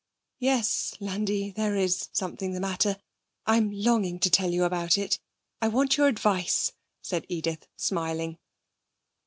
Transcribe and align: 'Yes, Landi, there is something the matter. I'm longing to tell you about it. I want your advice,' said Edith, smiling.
'Yes, 0.39 0.95
Landi, 0.99 1.51
there 1.51 1.75
is 1.75 2.09
something 2.11 2.53
the 2.53 2.59
matter. 2.59 2.99
I'm 3.45 3.69
longing 3.71 4.19
to 4.21 4.31
tell 4.31 4.49
you 4.49 4.63
about 4.63 4.97
it. 4.97 5.19
I 5.61 5.67
want 5.67 5.95
your 5.95 6.07
advice,' 6.07 6.71
said 7.03 7.27
Edith, 7.29 7.67
smiling. 7.77 8.39